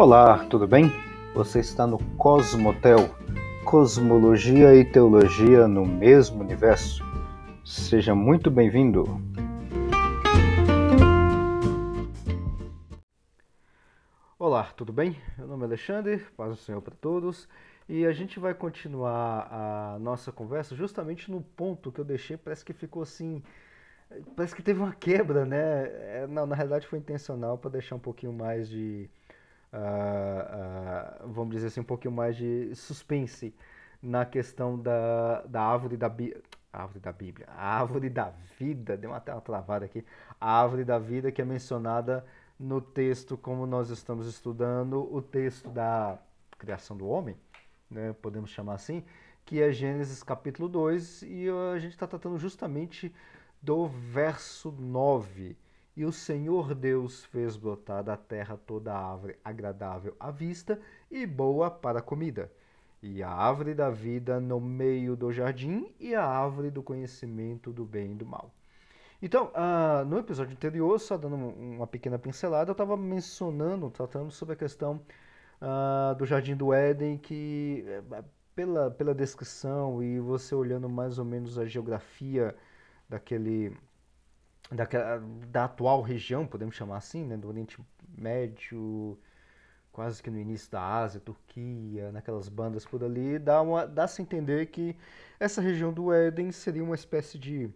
[0.00, 0.92] Olá, tudo bem?
[1.34, 2.98] Você está no Cosmotel,
[3.64, 7.02] Cosmologia e Teologia no mesmo universo.
[7.64, 9.20] Seja muito bem-vindo.
[14.38, 15.20] Olá, tudo bem?
[15.36, 17.48] Meu nome é Alexandre, paz do Senhor para todos.
[17.88, 22.64] E a gente vai continuar a nossa conversa justamente no ponto que eu deixei, parece
[22.64, 23.42] que ficou assim,
[24.36, 25.86] parece que teve uma quebra, né?
[26.20, 29.10] É, não, na realidade foi intencional para deixar um pouquinho mais de
[29.72, 33.54] uh, uh, vamos dizer assim, um pouquinho mais de suspense
[34.02, 36.42] na questão da, da árvore da Bíblia.
[36.72, 40.04] Árvore da Bíblia, a árvore da vida, deu até uma travada aqui.
[40.40, 42.24] A árvore da vida que é mencionada
[42.58, 46.18] no texto, como nós estamos estudando, o texto da
[46.58, 47.36] criação do homem,
[47.90, 49.02] né, podemos chamar assim,
[49.44, 53.14] que é Gênesis capítulo 2, e a gente está tratando justamente
[53.62, 55.56] do verso 9
[55.98, 61.72] e o Senhor Deus fez brotar da terra toda árvore agradável à vista e boa
[61.72, 62.52] para a comida,
[63.02, 67.84] e a árvore da vida no meio do jardim e a árvore do conhecimento do
[67.84, 68.54] bem e do mal.
[69.20, 74.52] Então, uh, no episódio anterior, só dando uma pequena pincelada, eu estava mencionando, tratando sobre
[74.52, 75.00] a questão
[75.60, 78.22] uh, do Jardim do Éden, que eh,
[78.54, 82.54] pela, pela descrição e você olhando mais ou menos a geografia
[83.08, 83.76] daquele
[85.50, 87.78] da atual região, podemos chamar assim, né, do Oriente
[88.16, 89.18] Médio,
[89.92, 94.22] quase que no início da Ásia, Turquia, naquelas bandas por ali, dá, uma, dá a
[94.22, 94.96] entender que
[95.40, 97.70] essa região do Éden seria uma espécie de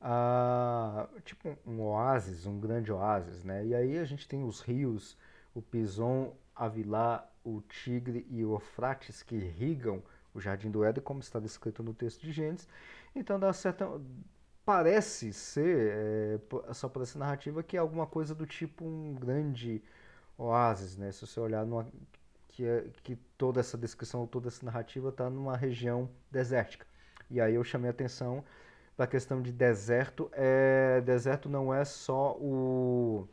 [0.00, 3.64] uh, tipo um oásis, um grande oásis, né?
[3.66, 5.16] E aí a gente tem os rios,
[5.54, 10.02] o Pison, Avilá, o Tigre e o Eufrates que irrigam
[10.34, 12.68] o Jardim do Éden, como está descrito no texto de Gênesis.
[13.14, 13.86] Então dá certa
[14.70, 19.82] parece ser, é, só por essa narrativa, que é alguma coisa do tipo um grande
[20.38, 21.10] oásis, né?
[21.10, 21.88] Se você olhar numa,
[22.46, 26.86] que, é, que toda essa descrição, toda essa narrativa está numa região desértica.
[27.28, 28.44] E aí eu chamei atenção
[28.96, 30.30] para a questão de deserto.
[30.32, 33.28] É, deserto não é só o,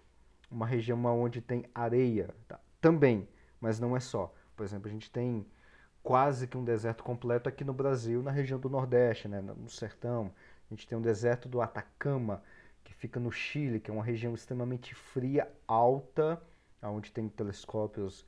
[0.49, 2.59] uma região onde tem areia, tá?
[2.81, 3.29] também,
[3.61, 4.33] mas não é só.
[4.55, 5.45] Por exemplo, a gente tem
[6.01, 9.39] quase que um deserto completo aqui no Brasil, na região do Nordeste, né?
[9.39, 10.33] no sertão.
[10.69, 12.43] A gente tem o deserto do Atacama,
[12.83, 16.41] que fica no Chile, que é uma região extremamente fria, alta,
[16.83, 18.25] onde tem telescópios,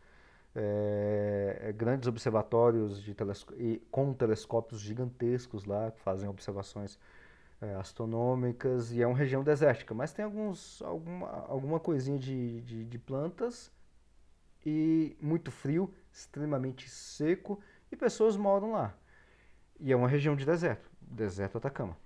[0.56, 3.16] é, grandes observatórios de
[3.58, 6.98] e, com telescópios gigantescos lá, que fazem observações
[7.62, 12.86] é, astronômicas, e é uma região desértica, mas tem alguns, alguma, alguma coisinha de, de,
[12.86, 13.70] de plantas
[14.66, 17.60] e muito frio, extremamente seco,
[17.92, 18.94] e pessoas moram lá.
[19.78, 21.98] E é uma região de deserto, deserto Atacama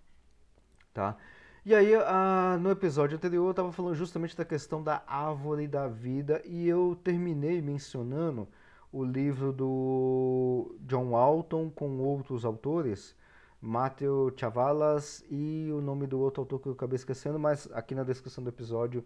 [0.94, 1.18] tá?
[1.66, 5.88] E aí, ah, no episódio anterior, eu estava falando justamente da questão da árvore da
[5.88, 8.48] vida e eu terminei mencionando
[8.92, 13.16] o livro do John Walton com outros autores,
[13.62, 18.04] Matthew Chavalas e o nome do outro autor que eu acabei esquecendo, mas aqui na
[18.04, 19.04] descrição do episódio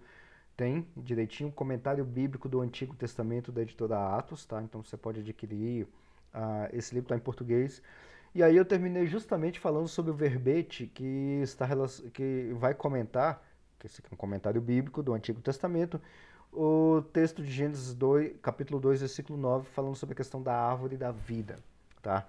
[0.58, 4.62] tem direitinho um comentário bíblico do Antigo Testamento da editora Atos, tá?
[4.64, 5.84] Então você pode adquirir,
[6.34, 7.81] uh, esse livro está em português.
[8.38, 11.68] E aí eu terminei justamente falando sobre o verbete que, está,
[12.14, 13.44] que vai comentar,
[13.80, 16.00] que esse é um comentário bíblico do Antigo Testamento,
[16.53, 20.96] o texto de Gênesis 2, capítulo 2, versículo 9, falando sobre a questão da árvore
[20.96, 21.58] da vida.
[22.00, 22.28] Tá?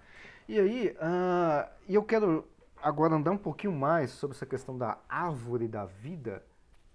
[0.48, 2.48] E aí, uh, eu quero
[2.82, 6.42] agora andar um pouquinho mais sobre essa questão da árvore da vida,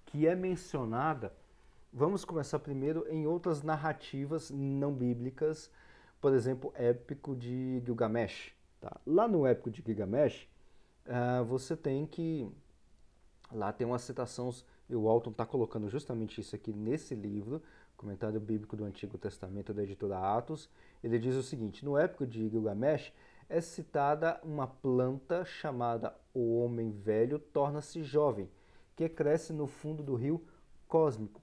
[0.07, 1.31] que é mencionada.
[1.93, 5.69] Vamos começar primeiro em outras narrativas não bíblicas,
[6.19, 8.62] por exemplo, épico de Gilgamesh.
[8.83, 8.99] Tá?
[9.07, 10.45] Lá no épico de Gilgamesh,
[11.07, 12.51] uh, você tem que.
[13.49, 14.53] Lá tem uma citação,
[14.89, 17.61] e o Walton está colocando justamente isso aqui nesse livro,
[17.95, 20.69] Comentário Bíblico do Antigo Testamento da editora Atos.
[21.01, 23.13] Ele diz o seguinte: no épico de Gilgamesh
[23.47, 28.51] é citada uma planta chamada o Homem Velho torna-se jovem,
[28.97, 30.43] que cresce no fundo do rio
[30.89, 31.41] cósmico.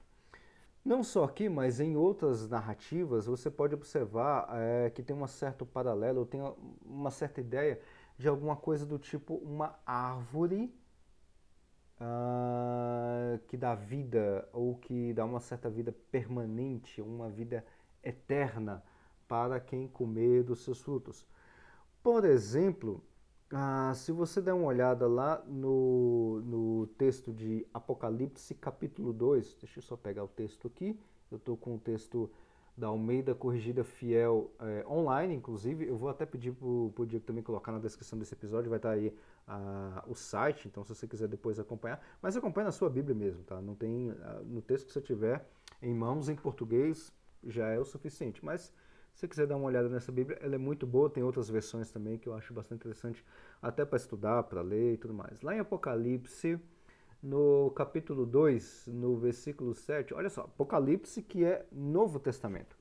[0.84, 5.66] Não só aqui, mas em outras narrativas, você pode observar é, que tem um certo
[5.66, 6.40] paralelo, tem
[6.84, 7.80] uma certa ideia
[8.16, 10.74] de alguma coisa do tipo uma árvore
[12.00, 17.64] uh, que dá vida ou que dá uma certa vida permanente, uma vida
[18.02, 18.82] eterna
[19.28, 21.26] para quem comer dos seus frutos.
[22.02, 23.04] Por exemplo,
[23.52, 29.78] ah, se você der uma olhada lá no, no texto de Apocalipse, capítulo 2, deixa
[29.78, 30.98] eu só pegar o texto aqui.
[31.30, 32.30] Eu estou com o texto
[32.76, 35.86] da Almeida Corrigida Fiel é, online, inclusive.
[35.86, 38.90] Eu vou até pedir para o Diego também colocar na descrição desse episódio, vai estar
[38.90, 39.12] tá aí
[39.48, 42.00] ah, o site, então se você quiser depois acompanhar.
[42.22, 43.60] Mas acompanhe na sua Bíblia mesmo, tá?
[43.60, 45.44] Não tem, ah, no texto que você tiver
[45.82, 47.12] em mãos, em português,
[47.42, 48.44] já é o suficiente.
[48.44, 48.72] Mas
[49.20, 51.90] se você quiser dar uma olhada nessa Bíblia, ela é muito boa, tem outras versões
[51.90, 53.22] também que eu acho bastante interessante,
[53.60, 55.42] até para estudar, para ler e tudo mais.
[55.42, 56.58] Lá em Apocalipse,
[57.22, 62.78] no capítulo 2, no versículo 7, olha só, Apocalipse que é Novo Testamento.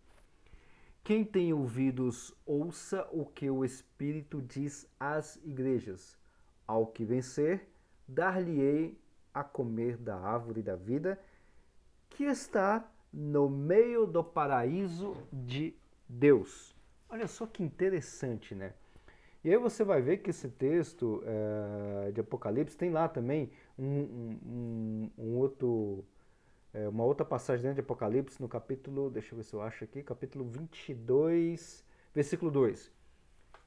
[1.03, 6.17] Quem tem ouvidos, ouça o que o Espírito diz às igrejas.
[6.65, 7.67] Ao que vencer,
[8.07, 8.97] dar-lhe-ei
[9.33, 11.19] a comer da árvore da vida,
[12.09, 15.75] que está no meio do paraíso de
[16.09, 16.75] Deus.
[17.07, 18.73] Olha só que interessante, né?
[19.43, 23.85] E aí você vai ver que esse texto é, de Apocalipse tem lá também um,
[23.85, 26.03] um, um outro,
[26.73, 29.83] é, uma outra passagem dentro de Apocalipse no capítulo, deixa eu ver se eu acho
[29.85, 32.91] aqui, capítulo 22, versículo 2,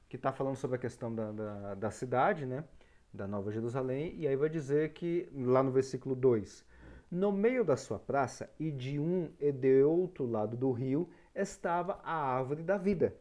[0.07, 2.63] que está falando sobre a questão da, da, da cidade, né?
[3.11, 6.65] Da Nova Jerusalém, e aí vai dizer que, lá no versículo 2,
[7.09, 11.99] no meio da sua praça e de um e de outro lado do rio estava
[12.03, 13.15] a árvore da vida,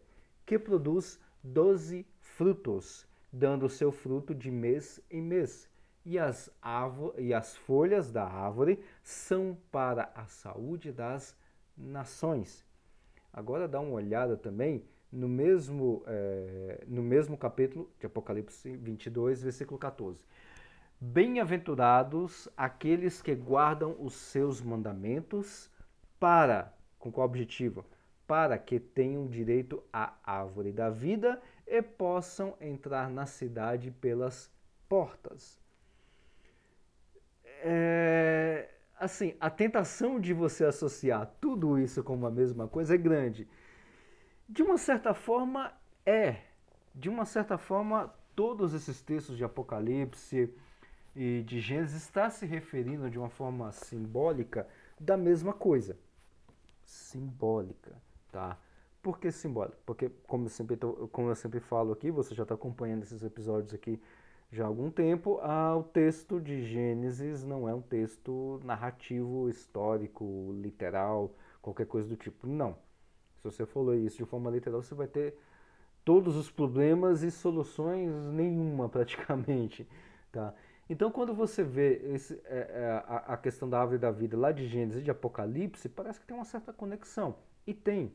[0.44, 5.68] que produz doze frutos, dando seu fruto de mês em mês.
[6.04, 6.50] E as,
[7.16, 11.36] e as folhas da árvore são para a saúde das
[11.76, 12.64] nações.
[13.32, 19.78] Agora dá uma olhada também no mesmo, é, no mesmo capítulo de Apocalipse 22, versículo
[19.78, 20.24] 14.
[21.00, 25.70] Bem-aventurados aqueles que guardam os seus mandamentos
[26.18, 27.84] para, com qual objetivo?
[28.32, 34.50] Para que tenham direito à árvore da vida e possam entrar na cidade pelas
[34.88, 35.61] portas.
[37.62, 43.46] É, assim, a tentação de você associar tudo isso com uma mesma coisa é grande.
[44.49, 45.70] De uma certa forma,
[46.06, 46.37] é.
[46.94, 50.50] De uma certa forma, todos esses textos de Apocalipse,
[51.14, 54.67] e de Gênesis está se referindo de uma forma simbólica
[54.99, 55.99] da mesma coisa.
[56.82, 57.94] Simbólica,
[58.32, 58.58] tá?
[59.02, 59.79] Por que simbólica?
[59.87, 63.23] Porque, como eu sempre, tô, como eu sempre falo aqui, você já está acompanhando esses
[63.23, 64.00] episódios aqui
[64.52, 70.52] já há algum tempo, ah, o texto de Gênesis não é um texto narrativo, histórico,
[70.61, 72.46] literal, qualquer coisa do tipo.
[72.46, 72.76] Não.
[73.38, 75.34] Se você ler isso de forma literal, você vai ter
[76.05, 79.88] todos os problemas e soluções nenhuma praticamente,
[80.31, 80.55] tá?
[80.92, 84.52] Então, quando você vê esse, é, é, a, a, questão da árvore da vida lá
[84.52, 87.34] de Gênesis e de Apocalipse, parece que tem uma certa conexão.
[87.66, 88.12] E tem.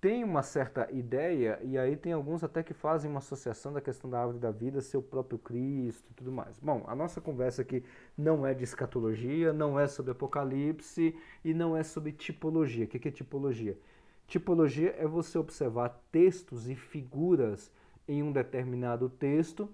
[0.00, 4.10] Tem uma certa ideia, e aí tem alguns até que fazem uma associação da questão
[4.10, 6.58] da árvore da vida ser o próprio Cristo e tudo mais.
[6.58, 7.84] Bom, a nossa conversa aqui
[8.18, 12.86] não é de escatologia, não é sobre Apocalipse e não é sobre tipologia.
[12.86, 13.78] O que é tipologia?
[14.26, 17.70] Tipologia é você observar textos e figuras
[18.08, 19.68] em um determinado texto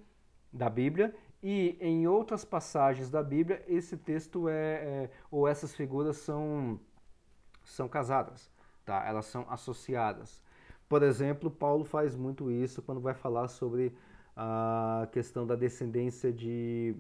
[0.52, 6.16] da Bíblia e em outras passagens da Bíblia, esse texto é, é, ou essas figuras
[6.16, 6.80] são,
[7.64, 8.50] são casadas,
[8.84, 9.04] tá?
[9.06, 10.42] elas são associadas.
[10.88, 13.94] Por exemplo, Paulo faz muito isso quando vai falar sobre
[14.34, 16.96] a questão da descendência de,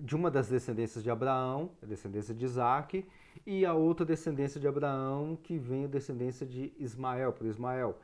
[0.00, 3.06] de uma das descendências de Abraão, a descendência de Isaac,
[3.46, 7.98] e a outra descendência de Abraão que vem a descendência de Ismael, por Ismael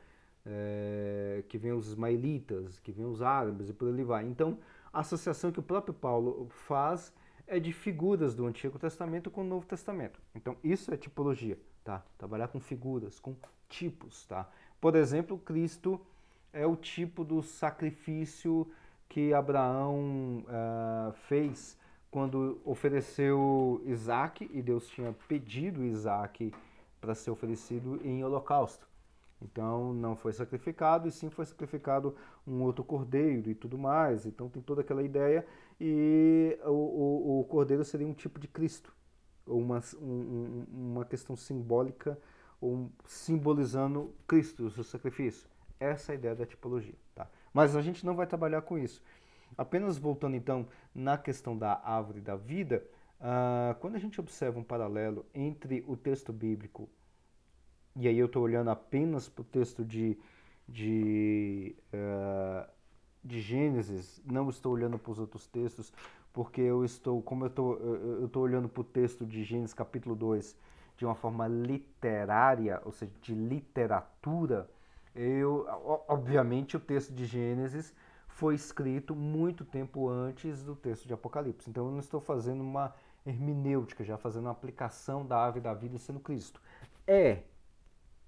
[0.47, 4.25] é, que vem os ismaelitas, que vem os árabes e por ali vai.
[4.25, 4.57] Então,
[4.93, 7.13] a associação que o próprio Paulo faz
[7.45, 10.19] é de figuras do Antigo Testamento com o Novo Testamento.
[10.33, 12.03] Então, isso é tipologia, tá?
[12.17, 13.35] Trabalhar com figuras, com
[13.69, 14.49] tipos, tá?
[14.79, 15.99] Por exemplo, Cristo
[16.53, 18.67] é o tipo do sacrifício
[19.09, 21.77] que Abraão uh, fez
[22.09, 26.53] quando ofereceu Isaac, e Deus tinha pedido Isaac
[26.99, 28.87] para ser oferecido em holocausto.
[29.41, 32.15] Então não foi sacrificado, e sim foi sacrificado
[32.45, 34.25] um outro cordeiro e tudo mais.
[34.25, 35.45] Então tem toda aquela ideia,
[35.79, 38.93] e o, o, o cordeiro seria um tipo de Cristo,
[39.45, 42.19] ou uma, um, uma questão simbólica,
[42.59, 45.47] ou simbolizando Cristo, o seu sacrifício.
[45.79, 46.95] Essa é a ideia da tipologia.
[47.13, 47.29] Tá?
[47.53, 49.03] Mas a gente não vai trabalhar com isso.
[49.55, 52.83] Apenas voltando então na questão da árvore da vida,
[53.21, 56.89] uh, quando a gente observa um paralelo entre o texto bíblico
[57.97, 60.17] e aí eu estou olhando apenas para o texto de,
[60.67, 62.69] de, uh,
[63.23, 65.91] de Gênesis, não estou olhando para os outros textos,
[66.31, 70.15] porque eu estou, como eu estou, eu estou olhando para o texto de Gênesis capítulo
[70.15, 70.55] 2
[70.97, 74.69] de uma forma literária, ou seja, de literatura,
[75.15, 75.65] eu,
[76.07, 77.93] obviamente o texto de Gênesis
[78.27, 81.69] foi escrito muito tempo antes do texto de Apocalipse.
[81.69, 82.93] Então eu não estou fazendo uma
[83.25, 86.61] hermenêutica, já fazendo uma aplicação da ave da vida sendo Cristo.
[87.05, 87.41] É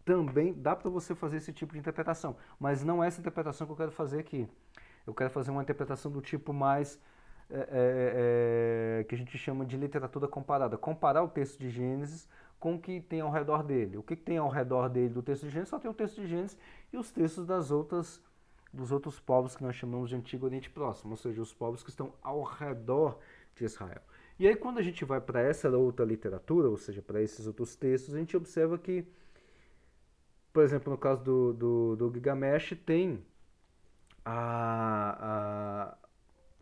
[0.09, 3.73] também dá para você fazer esse tipo de interpretação, mas não é essa interpretação que
[3.73, 4.49] eu quero fazer aqui.
[5.05, 6.99] Eu quero fazer uma interpretação do tipo mais
[7.51, 10.77] é, é, que a gente chama de literatura comparada.
[10.79, 12.27] Comparar o texto de Gênesis
[12.59, 13.97] com o que tem ao redor dele.
[13.97, 15.69] O que tem ao redor dele do texto de Gênesis?
[15.69, 16.57] Só tem o texto de Gênesis
[16.91, 18.19] e os textos das outras,
[18.73, 21.91] dos outros povos que nós chamamos de Antigo Oriente Próximo, ou seja, os povos que
[21.91, 23.19] estão ao redor
[23.55, 24.01] de Israel.
[24.39, 27.75] E aí, quando a gente vai para essa outra literatura, ou seja, para esses outros
[27.75, 29.05] textos, a gente observa que,
[30.51, 33.23] por exemplo, no caso do, do, do Gilgamesh, tem
[34.25, 35.97] a, a,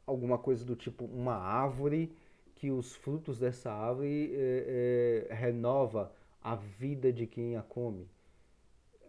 [0.06, 2.16] alguma coisa do tipo uma árvore
[2.56, 8.08] que os frutos dessa árvore é, é, renova a vida de quem a come.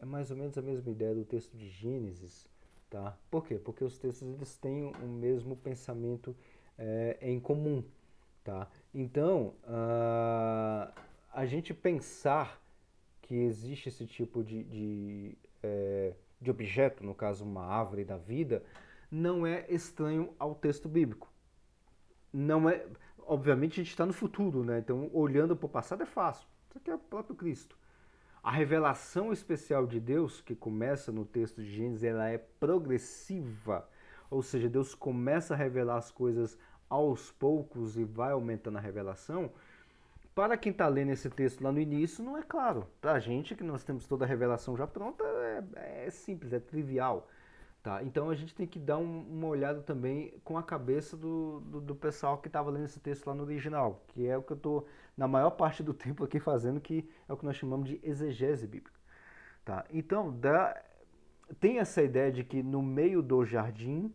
[0.00, 2.48] É mais ou menos a mesma ideia do texto de Gênesis,
[2.90, 3.16] tá?
[3.30, 3.56] Por quê?
[3.56, 6.36] Porque os textos eles têm o mesmo pensamento
[6.76, 7.82] é, em comum,
[8.44, 8.68] tá?
[8.94, 10.92] Então, uh,
[11.32, 12.62] a gente pensar
[13.28, 18.64] que existe esse tipo de, de, é, de objeto, no caso uma árvore da vida,
[19.10, 21.30] não é estranho ao texto bíblico.
[22.32, 22.84] Não é
[23.28, 24.78] obviamente a gente está no futuro, né?
[24.78, 26.48] Então, olhando para o passado é fácil.
[26.66, 27.76] Isso aqui é o próprio Cristo.
[28.42, 33.86] A revelação especial de Deus, que começa no texto de Gênesis, ela é progressiva.
[34.30, 36.58] Ou seja, Deus começa a revelar as coisas
[36.88, 39.52] aos poucos e vai aumentando a revelação.
[40.38, 42.86] Para quem está lendo esse texto lá no início, não é claro.
[43.00, 46.60] Para a gente, que nós temos toda a revelação já pronta, é, é simples, é
[46.60, 47.28] trivial.
[47.82, 48.04] Tá?
[48.04, 51.80] Então a gente tem que dar um, uma olhada também com a cabeça do, do,
[51.80, 54.56] do pessoal que estava lendo esse texto lá no original, que é o que eu
[54.56, 58.00] estou, na maior parte do tempo aqui fazendo, que é o que nós chamamos de
[58.00, 59.00] exegese bíblica.
[59.64, 59.84] Tá?
[59.90, 60.80] Então, dá,
[61.58, 64.14] tem essa ideia de que no meio do jardim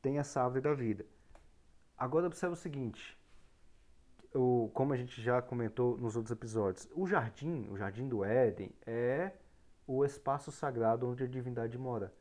[0.00, 1.04] tem essa árvore da vida.
[1.96, 3.18] Agora observa o seguinte,
[4.34, 8.72] o, como a gente já comentou nos outros episódios, o jardim, o jardim do Éden,
[8.86, 9.32] é
[9.86, 12.12] o espaço sagrado onde a divindade mora.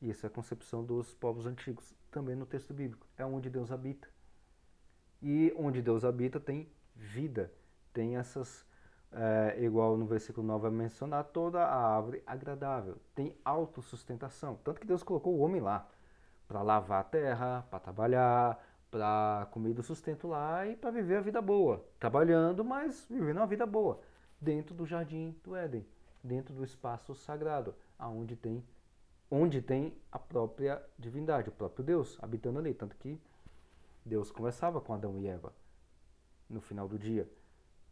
[0.00, 3.06] Isso é a concepção dos povos antigos, também no texto bíblico.
[3.16, 4.08] É onde Deus habita.
[5.22, 7.52] E onde Deus habita tem vida,
[7.92, 8.66] tem essas,
[9.12, 14.58] é, igual no versículo 9 vai mencionar, toda a árvore agradável, tem autossustentação.
[14.62, 15.88] Tanto que Deus colocou o homem lá,
[16.46, 18.58] para lavar a terra, para trabalhar,
[18.90, 21.84] para comer do sustento lá e para viver a vida boa.
[21.98, 24.00] Trabalhando, mas vivendo uma vida boa,
[24.40, 25.86] dentro do jardim do Éden,
[26.22, 28.64] dentro do espaço sagrado, aonde tem
[29.30, 32.72] onde tem a própria divindade, o próprio Deus habitando ali.
[32.72, 33.20] Tanto que
[34.04, 35.52] Deus conversava com Adão e Eva
[36.48, 37.28] no final do dia.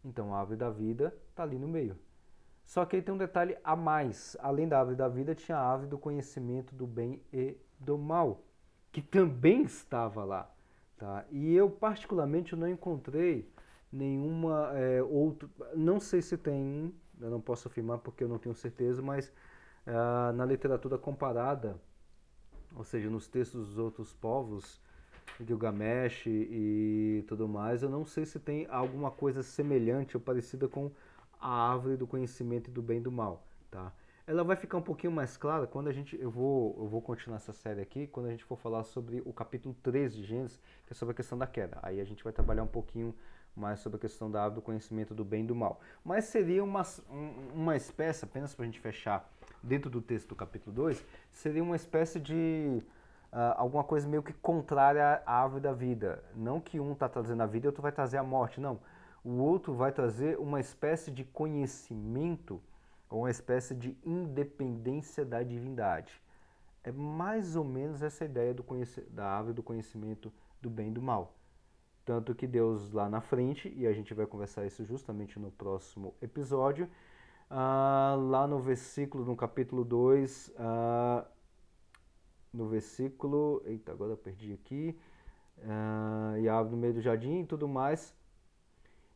[0.05, 1.99] Então a árvore da vida está ali no meio.
[2.65, 4.37] Só que aí tem um detalhe a mais.
[4.41, 8.43] Além da árvore da vida, tinha a árvore do conhecimento do bem e do mal,
[8.91, 10.54] que também estava lá.
[11.05, 11.23] Tá?
[11.31, 13.47] E eu, particularmente, não encontrei
[13.93, 15.51] nenhuma é, outro.
[15.77, 19.31] Não sei se tem, eu não posso afirmar porque eu não tenho certeza, mas
[19.87, 21.79] ah, na literatura comparada,
[22.75, 24.81] ou seja, nos textos dos outros povos,
[25.47, 30.91] Gilgamesh e tudo mais, eu não sei se tem alguma coisa semelhante ou parecida com
[31.39, 33.93] a árvore do conhecimento do bem e do mal, tá?
[34.27, 37.37] Ela vai ficar um pouquinho mais clara quando a gente, eu vou, eu vou continuar
[37.37, 40.95] essa série aqui, quando a gente for falar sobre o capítulo 3 de Gênesis, que
[40.95, 41.79] é sobre a questão da queda.
[41.83, 43.15] Aí a gente vai trabalhar um pouquinho
[43.55, 45.79] mais sobre a questão da árvore do conhecimento do bem e do mal.
[46.03, 46.83] Mas seria uma,
[47.55, 49.31] uma espécie, apenas para a gente fechar
[49.63, 52.83] dentro do texto do capítulo 2, seria uma espécie de
[53.31, 56.25] uh, alguma coisa meio que contrária à árvore da vida.
[56.35, 58.81] Não que um está trazendo a vida e outro vai trazer a morte, não.
[59.23, 62.59] O outro vai trazer uma espécie de conhecimento
[63.11, 66.21] uma espécie de independência da divindade.
[66.83, 68.55] É mais ou menos essa ideia
[69.11, 71.35] da árvore do conhecimento do bem e do mal.
[72.05, 76.15] Tanto que Deus lá na frente, e a gente vai conversar isso justamente no próximo
[76.21, 76.89] episódio,
[77.49, 81.25] ah, lá no versículo, no capítulo 2, ah,
[82.53, 83.63] no versículo.
[83.65, 84.99] Eita, agora eu perdi aqui.
[85.63, 88.15] Ah, e abre no meio do jardim e tudo mais.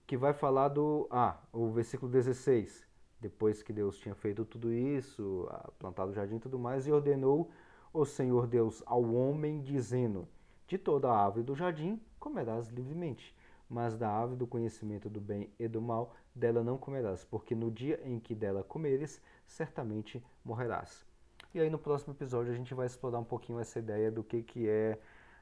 [0.06, 1.06] Que vai falar do.
[1.10, 2.87] Ah, o versículo 16.
[3.20, 6.92] Depois que Deus tinha feito tudo isso, ah, plantado o jardim e tudo mais, e
[6.92, 7.50] ordenou
[7.92, 10.28] o Senhor Deus ao homem, dizendo:
[10.66, 13.34] De toda a árvore do jardim comerás livremente,
[13.68, 17.70] mas da árvore do conhecimento do bem e do mal dela não comerás, porque no
[17.70, 21.04] dia em que dela comeres, certamente morrerás.
[21.52, 24.42] E aí no próximo episódio a gente vai explorar um pouquinho essa ideia do que,
[24.42, 24.98] que é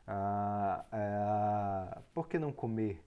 [0.06, 3.02] a, a, por que não comer,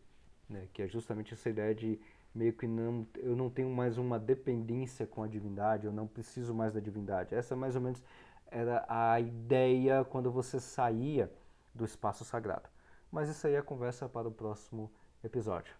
[0.48, 0.68] né?
[0.74, 2.00] que é justamente essa ideia de
[2.34, 6.54] meio que não, eu não tenho mais uma dependência com a divindade, eu não preciso
[6.54, 7.36] mais da divindade.
[7.36, 8.04] Essa mais ou menos
[8.52, 11.32] era a ideia quando você saía
[11.74, 12.70] do espaço sagrado.
[13.12, 14.92] Mas isso aí é conversa para o próximo
[15.24, 15.74] episódio.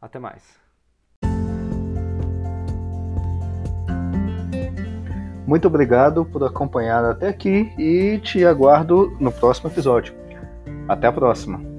[0.00, 0.60] Até mais!
[5.46, 10.12] Muito obrigado por acompanhar até aqui e te aguardo no próximo episódio.
[10.88, 11.75] Até a próxima!